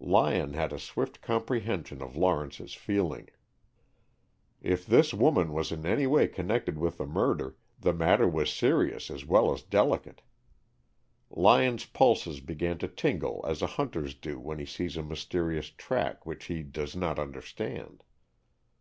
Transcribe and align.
Lyon 0.00 0.54
had 0.54 0.72
a 0.72 0.78
swift 0.80 1.20
comprehension 1.22 2.02
of 2.02 2.16
Lawrence's 2.16 2.74
feeling. 2.74 3.28
If 4.60 4.84
this 4.84 5.14
woman 5.14 5.52
was 5.52 5.70
in 5.70 5.86
any 5.86 6.04
way 6.04 6.26
connected 6.26 6.76
with 6.76 6.98
the 6.98 7.06
murder, 7.06 7.54
the 7.78 7.92
matter 7.92 8.26
was 8.28 8.52
serious 8.52 9.08
as 9.08 9.24
well 9.24 9.52
as 9.52 9.62
delicate. 9.62 10.22
Lyon's 11.30 11.84
pulses 11.84 12.40
began 12.40 12.76
to 12.78 12.88
tingle 12.88 13.44
as 13.46 13.62
a 13.62 13.68
hunter's 13.68 14.16
do 14.16 14.40
when 14.40 14.58
he 14.58 14.66
sees 14.66 14.96
a 14.96 15.02
mysterious 15.04 15.70
"track" 15.70 16.26
which 16.26 16.46
he 16.46 16.64
does 16.64 16.96
not 16.96 17.20
understand. 17.20 18.02